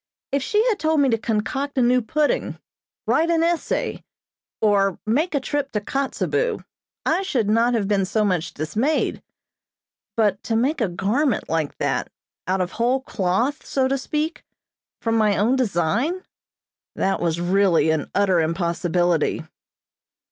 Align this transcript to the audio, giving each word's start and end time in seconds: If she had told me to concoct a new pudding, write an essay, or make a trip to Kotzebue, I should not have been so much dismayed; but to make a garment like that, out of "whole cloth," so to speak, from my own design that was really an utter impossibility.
If 0.31 0.41
she 0.41 0.67
had 0.69 0.79
told 0.79 0.99
me 0.99 1.09
to 1.09 1.17
concoct 1.19 1.77
a 1.77 1.81
new 1.83 2.01
pudding, 2.01 2.57
write 3.05 3.29
an 3.29 3.43
essay, 3.43 4.03
or 4.59 4.97
make 5.05 5.35
a 5.35 5.39
trip 5.39 5.71
to 5.73 5.79
Kotzebue, 5.79 6.57
I 7.05 7.21
should 7.21 7.47
not 7.47 7.75
have 7.75 7.87
been 7.87 8.05
so 8.05 8.25
much 8.25 8.55
dismayed; 8.55 9.21
but 10.17 10.41
to 10.41 10.55
make 10.55 10.81
a 10.81 10.89
garment 10.89 11.49
like 11.49 11.77
that, 11.77 12.11
out 12.47 12.61
of 12.61 12.71
"whole 12.81 13.01
cloth," 13.01 13.63
so 13.63 13.87
to 13.87 13.97
speak, 13.99 14.43
from 15.03 15.17
my 15.17 15.37
own 15.37 15.55
design 15.55 16.23
that 16.95 17.19
was 17.19 17.39
really 17.39 17.91
an 17.91 18.09
utter 18.15 18.39
impossibility. 18.39 19.43